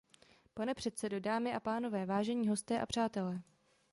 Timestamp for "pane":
0.53-0.73